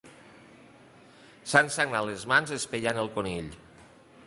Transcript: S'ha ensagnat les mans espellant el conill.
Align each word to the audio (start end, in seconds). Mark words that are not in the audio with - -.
S'ha 1.51 1.61
ensagnat 1.67 2.09
les 2.09 2.25
mans 2.33 2.55
espellant 2.59 3.03
el 3.05 3.13
conill. 3.19 3.53